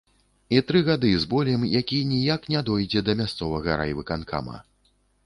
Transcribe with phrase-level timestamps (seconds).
[0.55, 4.57] І тры гады з болем, які ніяк не дойдзе да мясцовага райвыканкама.